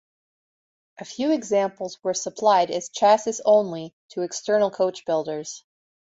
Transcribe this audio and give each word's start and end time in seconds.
A 0.97 1.05
few 1.05 1.31
examples 1.31 2.03
were 2.03 2.15
supplied 2.15 2.71
as 2.71 2.89
chassis-only 2.89 3.93
to 4.13 4.23
external 4.23 4.71
coachbuilders. 4.71 5.61